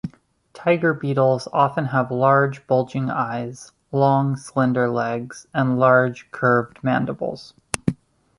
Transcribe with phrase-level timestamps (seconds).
[0.53, 7.53] Tiger beetles often have large bulging eyes, long, slender legs and large curved mandibles.